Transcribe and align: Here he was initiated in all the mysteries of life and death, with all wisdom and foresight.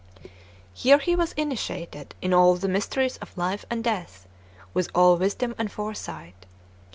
Here 0.73 0.97
he 0.97 1.15
was 1.15 1.33
initiated 1.33 2.15
in 2.23 2.33
all 2.33 2.55
the 2.55 2.67
mysteries 2.67 3.17
of 3.17 3.37
life 3.37 3.65
and 3.69 3.83
death, 3.83 4.27
with 4.73 4.89
all 4.95 5.15
wisdom 5.15 5.53
and 5.59 5.71
foresight. 5.71 6.47